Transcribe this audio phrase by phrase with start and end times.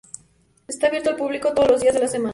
[0.67, 2.29] Está abierto al público todos los días de la semana.